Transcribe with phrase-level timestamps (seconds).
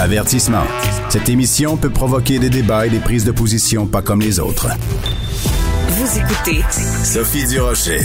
[0.00, 0.64] Avertissement.
[1.10, 4.68] Cette émission peut provoquer des débats et des prises de position pas comme les autres.
[5.88, 6.62] Vous écoutez
[7.04, 8.00] Sophie Durocher.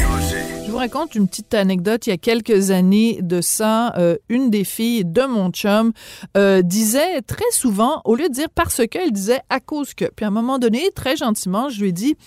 [0.65, 2.05] Je vous raconte une petite anecdote.
[2.05, 5.93] Il y a quelques années de ça, euh, une des filles de mon chum
[6.35, 10.03] euh, disait très souvent, au lieu de dire parce que, elle disait à cause que.
[10.13, 12.17] Puis à un moment donné, très gentiment, je lui ai dit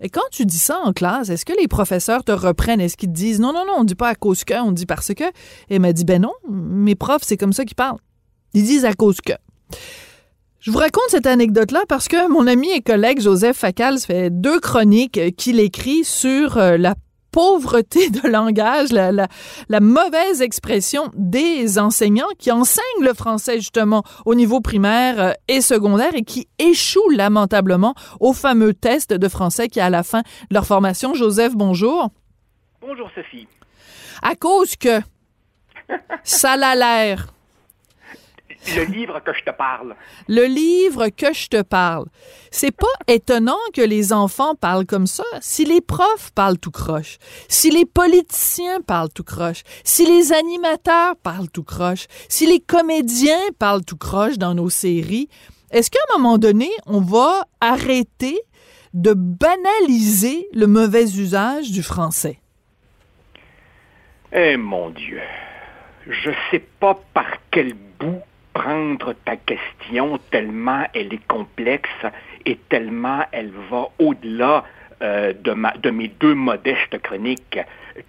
[0.00, 2.80] et quand tu dis ça en classe, est-ce que les professeurs te reprennent?
[2.80, 4.86] Est-ce qu'ils te disent non, non, non, on dit pas à cause que, on dit
[4.86, 5.24] parce que?
[5.24, 7.98] Et elle m'a dit ben non, mes profs, c'est comme ça qu'ils parlent.
[8.54, 9.32] Ils disent à cause que.
[10.60, 14.60] Je vous raconte cette anecdote-là parce que mon ami et collègue Joseph Facal fait deux
[14.60, 16.94] chroniques qu'il écrit sur euh, la
[17.32, 19.26] pauvreté de langage, la, la,
[19.68, 25.60] la, mauvaise expression des enseignants qui enseignent le français justement au niveau primaire euh, et
[25.62, 30.20] secondaire et qui échouent lamentablement au fameux test de français qui a à la fin
[30.20, 31.14] de leur formation.
[31.14, 32.10] Joseph, bonjour.
[32.80, 33.48] Bonjour Sophie.
[34.22, 35.00] À cause que
[36.22, 37.32] ça l'a l'air.
[38.76, 39.96] Le livre que je te parle.
[40.28, 42.06] Le livre que je te parle.
[42.50, 45.24] C'est pas étonnant que les enfants parlent comme ça.
[45.40, 51.16] Si les profs parlent tout croche, si les politiciens parlent tout croche, si les animateurs
[51.16, 55.28] parlent tout croche, si les comédiens parlent tout croche dans nos séries,
[55.72, 58.38] est-ce qu'à un moment donné, on va arrêter
[58.94, 62.38] de banaliser le mauvais usage du français?
[64.32, 65.20] Eh mon Dieu,
[66.08, 71.88] je sais pas par quel bout prendre ta question tellement elle est complexe
[72.44, 74.64] et tellement elle va au-delà
[75.02, 77.58] euh, de, ma, de mes deux modestes chroniques.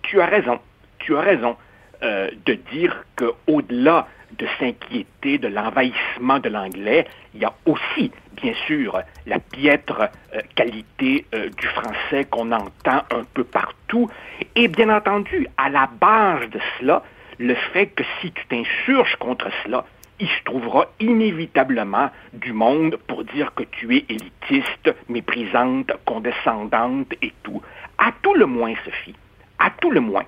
[0.03, 0.59] Tu as raison,
[0.99, 1.55] tu as raison
[2.03, 8.53] euh, de dire qu'au-delà de s'inquiéter de l'envahissement de l'anglais, il y a aussi, bien
[8.67, 11.25] sûr, la piètre euh, qualité
[11.57, 14.09] du français qu'on entend un peu partout.
[14.55, 17.01] Et bien entendu, à la base de cela,
[17.39, 19.83] le fait que si tu t'insurges contre cela,
[20.23, 27.33] il se trouvera inévitablement du monde pour dire que tu es élitiste, méprisante, condescendante et
[27.43, 27.61] tout.
[27.97, 29.15] À tout le moins, Sophie,
[29.59, 30.23] à tout le moins,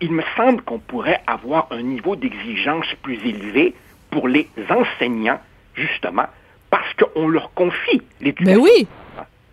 [0.00, 3.74] il me semble qu'on pourrait avoir un niveau d'exigence plus élevé
[4.12, 5.40] pour les enseignants,
[5.74, 6.26] justement,
[6.70, 8.62] parce qu'on leur confie l'éducation.
[8.62, 8.86] Mais oui.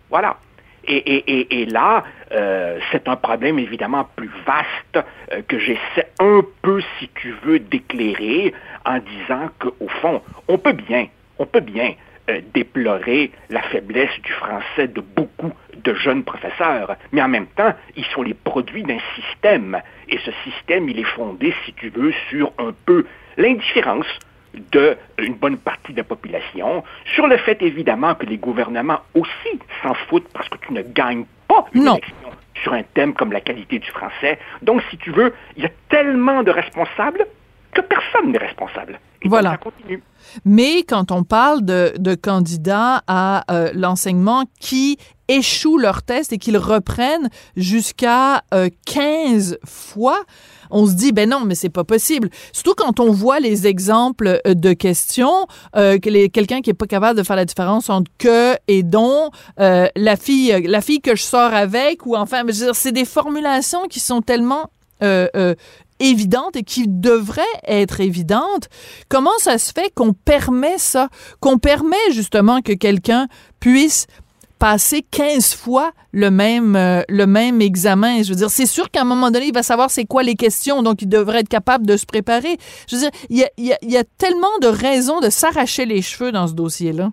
[0.08, 0.36] Voilà.
[0.84, 7.08] Et, là, euh, c'est un problème évidemment plus vaste euh, que j'essaie un peu, si
[7.14, 8.54] tu veux, d'éclairer
[8.84, 11.06] en disant qu'au fond, on peut bien,
[11.38, 11.94] on peut bien
[12.30, 15.52] euh, déplorer la faiblesse du français de beaucoup
[15.84, 19.80] de jeunes professeurs, mais en même temps, ils sont les produits d'un système.
[20.08, 24.06] Et ce système, il est fondé, si tu veux, sur un peu l'indifférence
[24.54, 26.82] d'une bonne partie de la population,
[27.14, 31.24] sur le fait évidemment que les gouvernements aussi s'en foutent parce que tu ne gagnes
[31.48, 32.30] pas une élection
[32.62, 34.38] sur un thème comme la qualité du français.
[34.62, 37.26] Donc, si tu veux, il y a tellement de responsables
[37.72, 38.98] que personne n'est responsable.
[39.22, 39.52] Et voilà.
[39.52, 40.02] ça continue.
[40.44, 44.98] Mais quand on parle de, de candidats à euh, l'enseignement qui
[45.28, 48.42] échouent leur test et qu'ils reprennent jusqu'à
[48.86, 50.24] 15 euh, fois,
[50.70, 54.40] on se dit ben non mais c'est pas possible surtout quand on voit les exemples
[54.46, 58.10] euh, de questions euh, que quelqu'un qui est pas capable de faire la différence entre
[58.18, 62.42] que et dont euh, la fille la fille que je sors avec ou enfin
[62.72, 64.70] c'est des formulations qui sont tellement
[66.00, 68.68] évidentes et qui devraient être évidentes.
[69.08, 71.08] Comment ça se fait qu'on permet ça,
[71.40, 73.28] qu'on permet justement que quelqu'un
[73.60, 74.06] puisse
[74.58, 78.22] passer 15 fois le même, euh, le même examen?
[78.22, 80.34] Je veux dire, c'est sûr qu'à un moment donné, il va savoir c'est quoi les
[80.34, 82.56] questions, donc il devrait être capable de se préparer.
[82.88, 85.86] Je veux dire, il y a, y a, y a tellement de raisons de s'arracher
[85.86, 87.12] les cheveux dans ce dossier-là.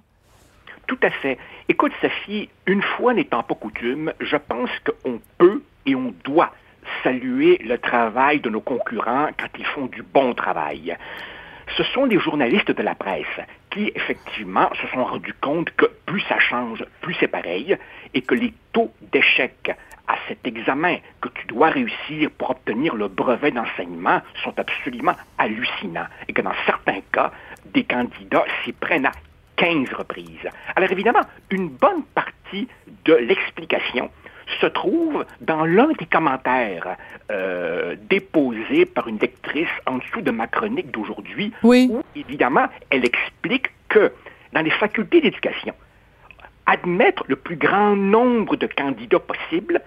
[0.87, 1.37] Tout à fait.
[1.69, 6.51] Écoute, Sophie, une fois n'étant pas coutume, je pense qu'on peut et on doit
[7.03, 10.95] saluer le travail de nos concurrents quand ils font du bon travail
[11.75, 13.25] ce sont les journalistes de la presse
[13.71, 17.77] qui, effectivement, se sont rendus compte que plus ça change, plus c'est pareil,
[18.13, 19.71] et que les taux d'échec
[20.07, 26.07] à cet examen que tu dois réussir pour obtenir le brevet d'enseignement sont absolument hallucinants,
[26.27, 27.31] et que dans certains cas,
[27.65, 29.11] des candidats s'y prennent à
[29.57, 30.47] 15 reprises.
[30.75, 32.67] Alors évidemment, une bonne partie
[33.05, 34.09] de l'explication
[34.61, 36.95] se trouve dans l'un des commentaires
[37.31, 41.89] euh, déposés par une lectrice en dessous de ma chronique d'aujourd'hui, oui.
[41.91, 44.11] où évidemment elle explique que
[44.53, 45.73] dans les facultés d'éducation,
[46.65, 49.81] admettre le plus grand nombre de candidats possible,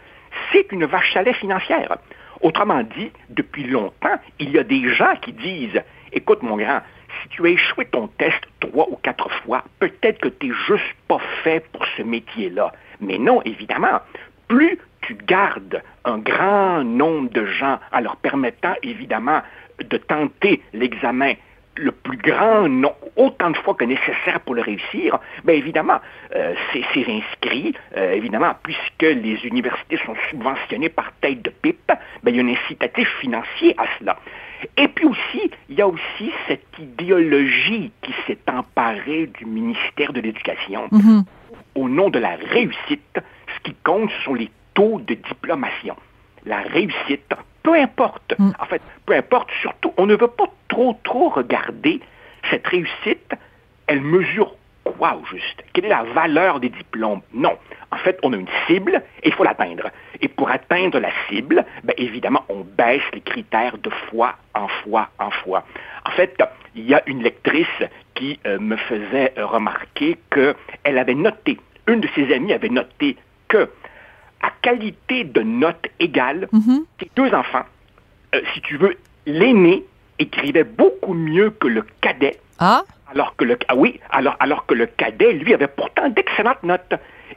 [0.52, 1.96] c'est une vache à lait financière.
[2.40, 6.80] Autrement dit, depuis longtemps, il y a des gens qui disent, écoute mon grand,
[7.22, 10.94] si tu as échoué ton test trois ou quatre fois, peut-être que tu n'es juste
[11.08, 12.72] pas fait pour ce métier-là.
[13.00, 14.00] Mais non, évidemment,
[14.50, 19.42] plus tu gardes un grand nombre de gens en leur permettant évidemment
[19.78, 21.34] de tenter l'examen
[21.76, 26.00] le plus grand non, autant de fois que nécessaire pour le réussir, bien évidemment,
[26.34, 31.92] euh, c'est inscrit, euh, évidemment, puisque les universités sont subventionnées par tête de pipe,
[32.24, 34.18] bien, il y a un incitatif financier à cela.
[34.76, 40.20] Et puis aussi, il y a aussi cette idéologie qui s'est emparée du ministère de
[40.20, 40.88] l'Éducation.
[40.90, 41.24] Mhm.
[41.76, 43.20] Au nom de la réussite,
[43.60, 45.96] ce qui compte, ce sont les taux de diplomation.
[46.46, 48.50] La réussite, peu importe, Mm.
[48.58, 52.00] en fait, peu importe, surtout, on ne veut pas trop, trop regarder
[52.50, 53.34] cette réussite,
[53.86, 54.54] elle mesure
[54.84, 55.62] quoi au juste?
[55.72, 57.20] Quelle est la valeur des diplômes?
[57.34, 57.56] Non.
[57.90, 59.90] En fait, on a une cible et il faut l'atteindre.
[60.20, 65.10] Et pour atteindre la cible, ben, évidemment, on baisse les critères de fois en fois
[65.18, 65.64] en fois.
[66.06, 66.38] En fait,
[66.74, 67.66] il y a une lectrice
[68.14, 73.16] qui euh, me faisait remarquer qu'elle avait noté, une de ses amies avait noté
[73.50, 73.68] que
[74.42, 76.84] à qualité de note égale, Mhm.
[76.98, 77.66] ses deux enfants,
[78.34, 79.84] euh, si tu veux, l'aîné
[80.18, 82.82] écrivait beaucoup mieux que le cadet, Ah,
[83.12, 86.94] alors que le ah oui, alors alors que le cadet lui avait pourtant d'excellentes notes.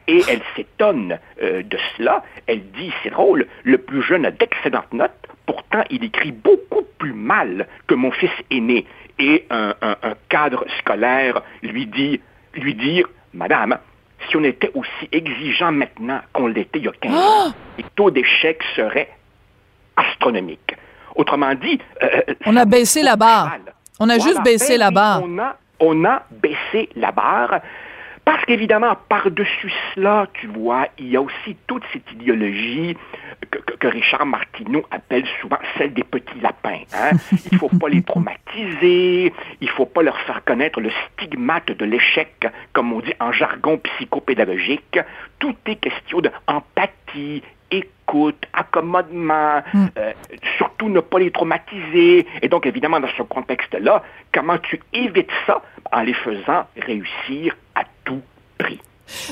[0.07, 2.23] Et elle s'étonne euh, de cela.
[2.47, 7.13] Elle dit c'est drôle, le plus jeune a d'excellentes notes, pourtant il écrit beaucoup plus
[7.13, 8.85] mal que mon fils aîné.
[9.19, 12.19] Et un, un- un cadre scolaire lui dit
[12.55, 13.77] lui dire Madame,
[14.29, 18.11] si on était aussi exigeant maintenant qu'on l'était il y a 15 ans, les taux
[18.11, 19.09] d'échec seraient
[19.95, 20.75] astronomiques.
[21.15, 23.57] Autrement dit, euh, On a baissé la barre.
[23.99, 25.21] On a juste baissé ben la barre.
[25.23, 27.61] On a, on a baissé la barre.
[28.25, 32.95] Parce qu'évidemment, par-dessus cela, tu vois, il y a aussi toute cette idéologie
[33.51, 36.83] que, que- que Richard Martineau appelle souvent celle des petits lapins.
[36.93, 37.11] hein.
[37.51, 41.71] Il ne faut pas les traumatiser, il ne faut pas leur faire connaître le stigmate
[41.71, 44.99] de l'échec, comme on dit en jargon psychopédagogique.
[45.39, 49.61] Tout est question d'empathie, écoute, accommodement,
[49.97, 50.13] euh,
[50.57, 52.25] surtout ne pas les traumatiser.
[52.41, 54.03] Et donc, évidemment, dans ce contexte-là,
[54.33, 55.61] comment tu évites ça?
[55.91, 58.02] En les faisant réussir à tout?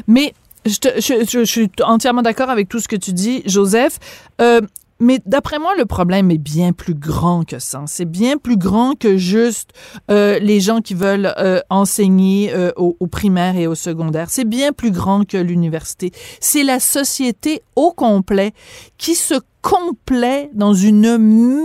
[0.08, 0.34] Mais
[0.66, 3.98] je, suis entièrement d'accord avec tout ce que tu dis, Joseph.
[4.42, 4.62] Euh,
[5.00, 7.82] mais d'après moi, le problème est bien plus grand que ça.
[7.88, 9.72] C'est bien plus grand que juste
[10.12, 14.30] euh, les gens qui veulent euh, enseigner au, au primaire et au secondaire.
[14.30, 16.12] C'est bien plus grand que l'université.
[16.40, 18.54] C'est la société au complet
[19.00, 19.34] qui se
[19.64, 21.18] complaît dans une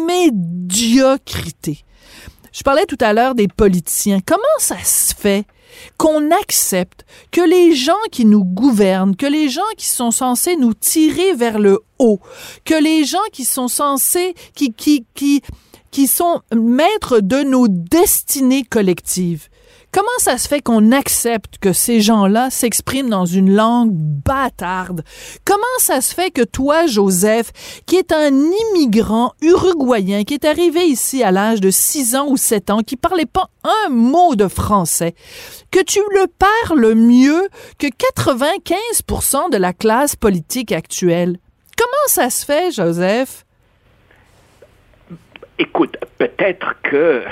[0.06, 1.85] médiocrité.
[2.52, 4.20] Je parlais tout à l'heure des politiciens.
[4.25, 5.44] Comment ça se fait
[5.96, 10.74] qu'on accepte que les gens qui nous gouvernent, que les gens qui sont censés nous
[10.74, 12.20] tirer vers le haut,
[12.64, 15.42] que les gens qui sont censés, qui, qui, qui,
[15.90, 19.48] qui sont maîtres de nos destinées collectives,
[19.96, 25.02] Comment ça se fait qu'on accepte que ces gens-là s'expriment dans une langue bâtarde?
[25.46, 27.50] Comment ça se fait que toi, Joseph,
[27.87, 32.37] qui est un immigrant uruguayen, qui est arrivé ici à l'âge de 6 ans ou
[32.37, 35.14] 7 ans, qui parlait pas un mot de français,
[35.70, 41.38] que tu le parles mieux que 95% de la classe politique actuelle?
[41.78, 43.45] Comment ça se fait, Joseph?
[45.58, 47.23] Écoute, peut-être que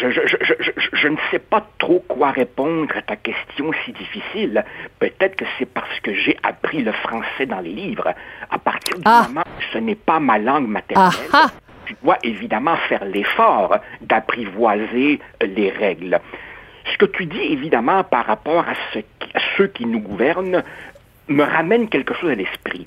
[0.00, 3.92] je, je, je, je, je ne sais pas trop quoi répondre à ta question si
[3.92, 4.64] difficile.
[5.00, 8.14] Peut-être que c'est parce que j'ai appris le français dans les livres.
[8.50, 9.24] À partir du Ah.
[9.28, 11.50] moment où ce n'est pas ma langue maternelle, Ah ah!
[11.86, 16.20] tu dois évidemment faire l'effort d'apprivoiser euh, les règles.
[16.92, 20.62] Ce que tu dis évidemment par rapport à, ce qui- à ceux qui nous gouvernent
[21.28, 22.86] me ramène quelque chose à l'esprit.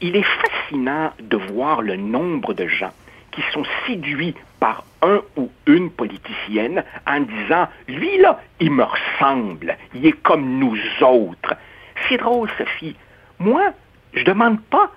[0.00, 2.92] Il est fascinant de voir le nombre de gens
[3.38, 9.76] qui sont séduits par un ou une politicienne en disant lui là, il me ressemble,
[9.94, 11.54] il est comme nous autres.
[12.08, 12.96] C'est drôle, Sophie.
[13.38, 13.62] Moi,
[14.14, 14.90] je demande pas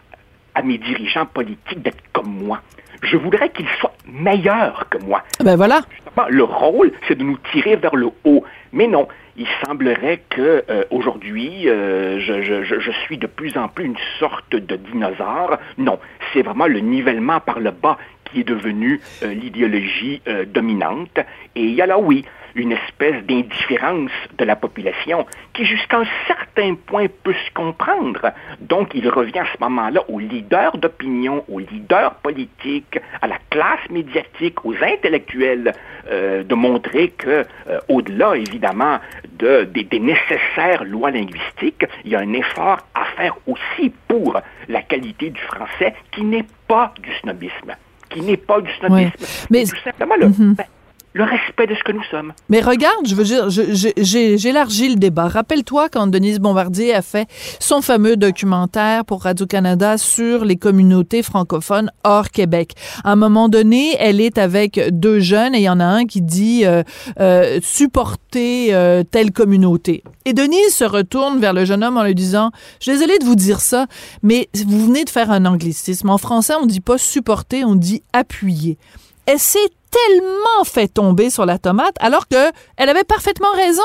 [0.55, 2.61] à mes dirigeants politiques d'être comme moi.
[3.03, 5.23] Je voudrais qu'ils soient meilleurs que moi.
[5.43, 5.81] Ben voilà.
[5.95, 8.43] Justement, le rôle, c'est de nous tirer vers le haut.
[8.73, 9.07] Mais non,
[9.37, 13.85] il semblerait que euh, aujourd'hui, euh, je, je- je- je suis de plus en plus
[13.85, 15.57] une sorte de dinosaure.
[15.77, 15.99] Non,
[16.33, 17.97] c'est vraiment le nivellement par le bas
[18.31, 21.19] qui est devenu euh, l'idéologie euh, dominante.
[21.55, 26.05] Et il y a là, oui, une espèce d'indifférence de la population qui, jusqu'à un
[26.27, 28.33] certain point, peut se comprendre.
[28.59, 33.89] Donc, il revient à ce moment-là aux leaders d'opinion, aux leaders politiques, à la classe
[33.89, 35.73] médiatique, aux intellectuels,
[36.09, 37.45] euh, de montrer que,
[37.87, 38.99] au-delà, évidemment,
[39.37, 44.81] de, des nécessaires lois linguistiques, il y a un effort à faire aussi pour la
[44.81, 47.75] qualité du français qui n'est pas du snobisme.
[48.13, 49.11] Qui n'est pas du snobisme.
[49.49, 50.53] Mais- tout simplement, là, Mhm.
[50.55, 50.65] ben,
[51.13, 52.33] le respect de ce que nous sommes.
[52.49, 55.27] Mais regarde, je veux dire, j'élargis le débat.
[55.27, 57.27] Rappelle-toi quand Denise Bombardier a fait
[57.59, 62.73] son fameux documentaire pour Radio-Canada sur les communautés francophones hors Québec.
[63.03, 66.05] À un moment donné, elle est avec deux jeunes et il y en a un
[66.05, 66.83] qui dit euh,
[67.19, 70.03] euh, supporter euh, telle communauté.
[70.25, 73.25] Et Denise se retourne vers le jeune homme en lui disant, je suis désolée de
[73.25, 73.87] vous dire ça,
[74.23, 76.09] mais vous venez de faire un anglicisme.
[76.09, 78.77] En français, on dit pas supporter, on dit appuyer.
[79.25, 79.59] Elle s'est
[79.91, 83.81] tellement fait tomber sur la tomate alors que elle avait parfaitement raison.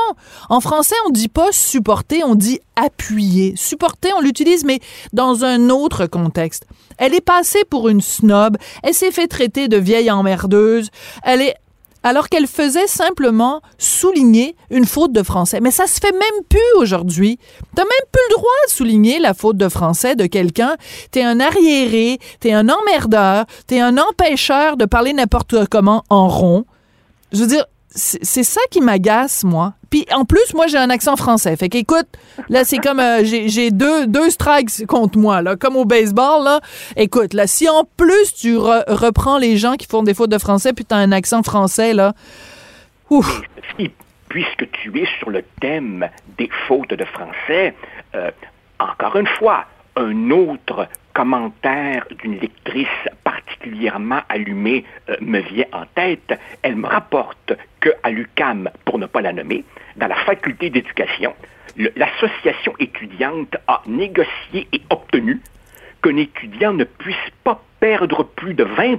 [0.49, 3.55] En français, on dit pas supporter, on dit appuyer.
[3.57, 4.81] Supporter, on l'utilise mais
[5.13, 6.67] dans un autre contexte.
[6.99, 10.91] Elle est passée pour une snob, elle s'est fait traiter de vieille emmerdeuse,
[11.23, 11.57] elle est
[12.07, 15.59] alors qu'elle faisait simplement souligner une faute de français.
[15.61, 17.37] Mais ça se fait même plus aujourd'hui.
[17.75, 20.77] T'as même plus le droit de souligner la faute de français de quelqu'un.
[21.11, 26.65] T'es un arriéré, t'es un emmerdeur, t'es un empêcheur de parler n'importe comment en rond.
[27.33, 27.65] Je veux dire,
[27.97, 29.75] c'est ça qui m'agace, moi.
[29.91, 31.57] Puis en plus, moi, j'ai un accent français.
[31.57, 32.07] Fait qu'écoute,
[32.49, 36.61] là, c'est comme euh, j'ai deux, deux strikes contre moi, là, comme au baseball, là.
[36.97, 40.73] Écoute, là, si en plus tu reprends les gens qui font des fautes de français,
[40.73, 42.13] puis t'as un accent français, là.
[43.11, 43.41] Ouf.
[44.29, 47.75] Puisque tu es sur le thème des fautes de français,
[48.15, 48.31] euh,
[48.79, 49.65] encore une fois,
[49.97, 52.87] un autre commentaire d'une lectrice
[53.25, 56.39] particulièrement allumée euh, me vient en tête.
[56.61, 59.65] Elle me rapporte qu'à l'UCAM, pour ne pas la nommer,
[59.97, 61.35] dans la faculté d'éducation,
[61.97, 65.41] l'association étudiante a négocié et obtenu
[66.03, 68.99] qu'un étudiant ne puisse pas perdre plus de 20%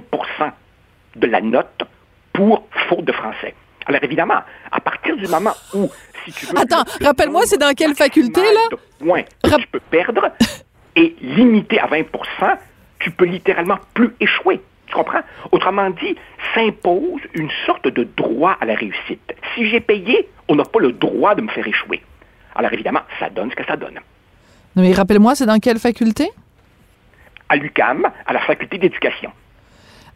[1.14, 1.84] de la note
[2.32, 3.54] pour faute de français.
[3.86, 4.40] Alors évidemment,
[4.72, 5.88] à partir du moment où,
[6.24, 6.58] si tu veux...
[6.58, 8.76] Attends, rappelle-moi, c'est dans quelle faculté, là?
[8.98, 10.32] Points que tu peux perdre,
[10.98, 12.58] et limité à 20%
[12.98, 14.60] tu peux littéralement plus échouer.
[14.86, 15.20] Tu comprends?
[15.52, 16.16] Autrement dit,
[16.54, 19.34] s'impose une sorte de droit à la réussite.
[19.54, 22.02] Si j'ai payé, on n'a pas le droit de me faire échouer.
[22.56, 24.00] Alors évidemment, ça donne ce que ça donne.
[24.74, 26.28] Mais rappelle-moi, c'est dans quelle faculté?
[27.48, 29.30] À l'UCAM, à la faculté d'éducation.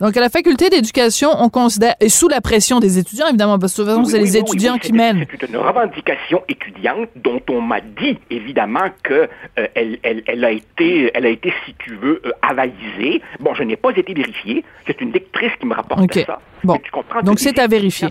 [0.01, 3.73] Donc, à la faculté d'éducation, on considère, et sous la pression des étudiants, évidemment, parce
[3.75, 5.25] que souvent, c'est les étudiants qui mènent.
[5.31, 11.27] C'est une revendication étudiante dont on m'a dit, évidemment, qu'elle euh, elle, a été, elle
[11.27, 13.23] a été, si tu veux, euh, avalisée.
[13.41, 14.65] Bon, je n'ai pas été vérifié.
[14.87, 16.41] C'est une lectrice qui me rapporte ça.
[16.65, 16.79] Bon.
[16.83, 18.09] tu comprends Donc, c'est à vérifier.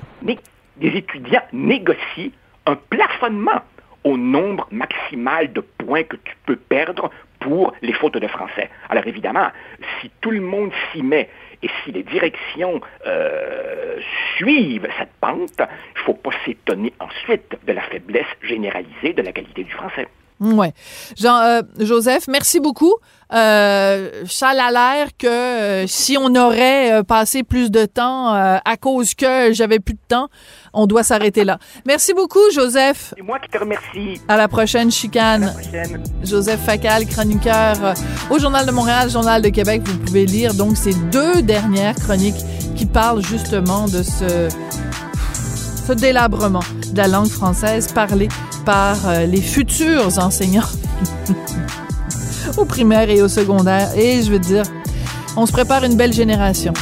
[0.79, 2.31] Les étudiants négocient
[2.65, 3.61] un plafonnement
[4.03, 8.69] au nombre maximal de points que tu peux perdre pour les fautes de français.
[8.89, 9.47] Alors évidemment,
[10.00, 11.29] si tout le monde s'y met
[11.63, 14.00] et si les directions euh,
[14.36, 19.32] suivent cette pente, il ne faut pas s'étonner ensuite de la faiblesse généralisée de la
[19.32, 20.08] qualité du français.
[20.41, 20.74] Ouais.
[21.17, 22.95] Jean euh, Joseph, merci beaucoup.
[23.33, 28.77] Euh, ça a l'air que euh, si on aurait euh, passé plus de temps à
[28.77, 30.27] cause que j'avais plus de temps,
[30.74, 31.60] on doit s'arrêter là.
[31.86, 33.13] Merci beaucoup, Joseph.
[33.15, 34.19] C'est moi qui te remercie.
[34.27, 35.43] À la prochaine chicane.
[35.43, 36.03] À la prochaine.
[36.24, 37.75] Joseph Facal, chroniqueur
[38.29, 39.81] au Journal de Montréal, Journal de Québec.
[39.86, 42.43] Vous pouvez lire donc ces deux dernières chroniques
[42.75, 44.50] qui parlent justement de ce
[45.88, 48.29] ce délabrement de la langue française parlée
[48.65, 50.70] par euh, les futurs enseignants
[52.58, 53.89] au primaire et au secondaire.
[53.98, 54.63] Et je veux dire,
[55.36, 56.74] on se prépare une belle génération.